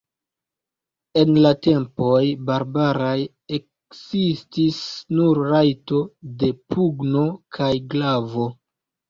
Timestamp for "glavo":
7.95-8.51